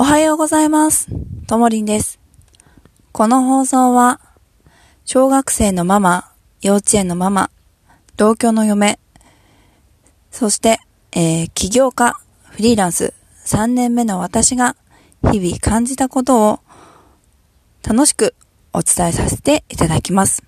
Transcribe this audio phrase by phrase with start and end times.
[0.00, 1.08] おはようございます。
[1.48, 2.20] ともりんです。
[3.10, 4.20] この放送は、
[5.04, 6.30] 小学生のママ、
[6.62, 7.50] 幼稚園のママ、
[8.16, 9.00] 同居の嫁、
[10.30, 10.78] そして、
[11.10, 12.14] えー起業家、
[12.44, 13.12] フリーランス、
[13.44, 14.76] 3年目の私が、
[15.32, 16.60] 日々感じたことを、
[17.82, 18.36] 楽しく
[18.72, 20.44] お伝えさせていただきます。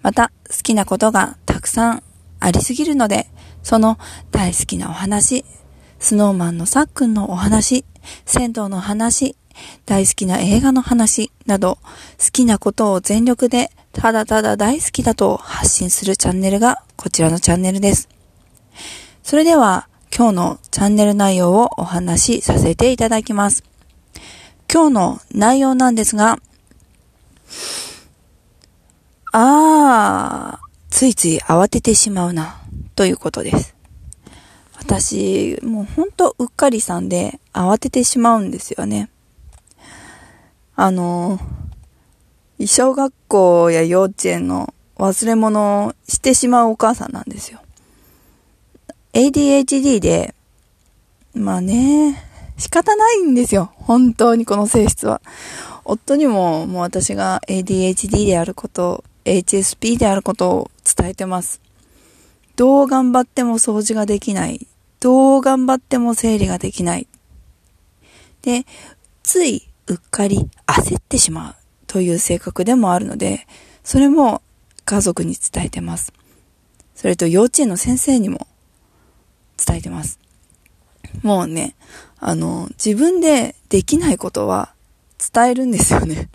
[0.00, 2.02] また、好きなことがたくさん
[2.40, 3.26] ありすぎるので、
[3.62, 3.98] その
[4.30, 5.44] 大好きなお話、
[5.98, 7.84] スノーマンのさっくんのお話、
[8.24, 9.36] 銭湯の話、
[9.86, 11.78] 大好きな映画の話など、
[12.18, 18.08] 好きなことを全力でただただ大好きだと発信するチャンネルがこちらのチャンネルです。
[19.22, 23.64] それでは今日のチャンネル内容をお話しさせていただきます。
[24.72, 26.38] 今日の内容なんですが、
[29.32, 32.60] あー、ついつい慌ててしまうな、
[32.94, 33.74] ということです。
[34.84, 39.10] 私、もうほんとうっかりさんで慌ててしまうんですよね。
[40.74, 41.38] あの、
[42.66, 47.60] 小学校や幼稚園の忘れ物をしてしまうお母さんなんですよ。
[49.12, 50.34] ADHD で、
[51.32, 52.20] まあね、
[52.58, 53.72] 仕方ないんですよ。
[53.76, 55.22] 本当にこの性質は。
[55.84, 61.60] 夫にももう私が ADHD であること、HSP であることを伝えてます。
[62.56, 64.66] どう頑張っても掃除ができない。
[65.02, 67.08] どう頑張っても整理ができない。
[68.42, 68.64] で、
[69.24, 71.54] ついうっかり焦ってしまう
[71.88, 73.48] という性格でもあるので、
[73.82, 74.42] それも
[74.84, 76.12] 家族に伝えてます。
[76.94, 78.46] それと幼稚園の先生にも
[79.58, 80.20] 伝えてます。
[81.24, 81.74] もうね、
[82.20, 84.72] あの、自分でできないことは
[85.34, 86.28] 伝えるんですよね。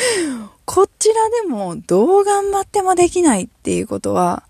[0.66, 4.42] こちらでもどう頑張ってもできないっていうことは、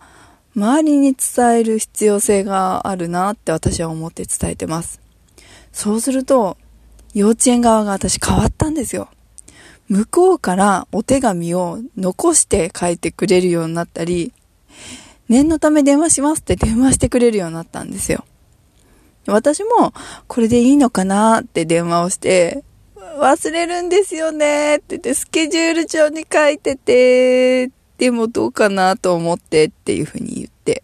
[0.55, 5.01] 周りに伝える必要性があるなって私は思って伝えてます。
[5.73, 6.59] そうすると、
[7.15, 9.09] 幼稚園側が私変わったんですよ。
[9.89, 14.33] 向こうからお手紙を残して書いてくれるようになったり、
[15.29, 18.25] 念のため電話しますって電話してくれるようになったんですよ。
[19.27, 19.93] 私も
[20.27, 22.65] これでいいのかなって電話をして、
[23.19, 27.71] 忘れるんですよねって言ってスケジュール帳に書いてて、
[28.03, 30.83] でもどうかなと思ってっていうふうに言って。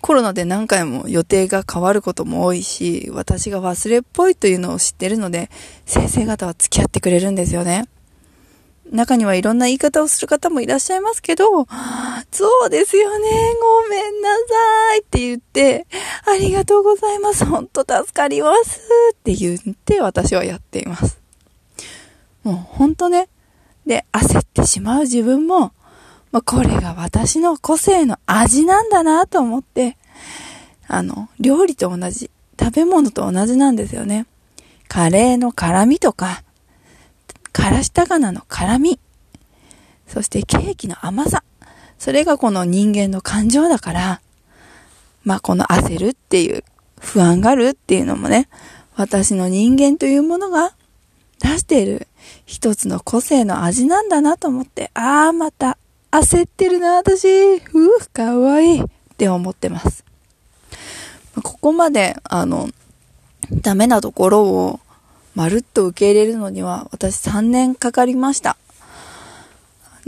[0.00, 5.50] コロナで何回も予定が変わることも多いし、私が忘れっぽいというのを知ってるので、
[5.84, 7.84] 先生方は付き合ってくれるんですよね。
[8.90, 11.44] 中にはいろんな言い方をする方もいらっしゃいますけど、
[12.32, 13.28] そうですよね、
[13.84, 15.86] ごめんなさいって言って、
[16.26, 18.80] ありがとうございます、ほんと助かります
[19.12, 21.20] って言って私はやっています。
[22.44, 23.28] もうほんとね、
[23.90, 25.72] で、焦ってしまう自分も、
[26.30, 29.96] まあ、これが私の個性の味なんだなと思って、
[30.86, 34.26] あの、料理と同じ、食べ物と同じなんですよね。
[34.86, 36.44] カレーの辛味とか、
[37.50, 39.00] からし高菜の辛味、
[40.06, 41.42] そしてケーキの甘さ、
[41.98, 44.20] それがこの人間の感情だから、
[45.24, 46.62] まあこの焦るっていう、
[47.00, 48.48] 不安がるっていうのもね、
[48.94, 50.76] 私の人間というものが
[51.40, 52.06] 出してる
[52.46, 55.78] 一つの個性の味なんだなと思って、ああ、また
[56.10, 57.58] 焦ってるな、私。
[57.58, 58.80] ふう、かわいい。
[58.80, 58.84] っ
[59.16, 60.04] て思ってます。
[61.42, 62.70] ここまで、あの、
[63.50, 64.80] ダメなところを、
[65.34, 68.56] まるっと受け入れるのには、私3年かかりました。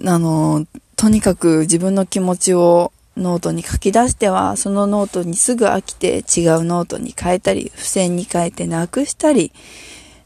[0.04, 0.66] あの、
[0.96, 9.52] とにかく自分の気持ちをノートに書き出しては、そのノートにすぐ飽きて違うノートに変えたり、付箋に変えてなくしたり、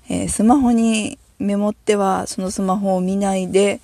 [0.08, 3.80] えースマホにメモっては、そのスマホを見ないで、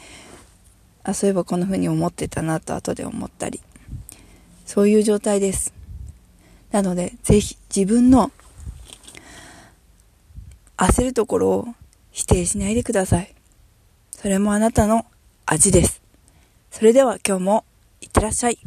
[1.04, 3.60] あ、そういえばこんな風に思ってたなと後で思ったり。
[4.64, 5.74] そういう状態です。
[6.70, 8.30] なので、ぜひ自分の
[10.76, 11.68] 焦るところを
[12.10, 13.34] 否定しないでください。
[14.12, 15.04] それもあなたの
[15.46, 16.02] 味です。
[16.70, 17.64] それでは今日も
[18.00, 18.58] いってらっしゃい。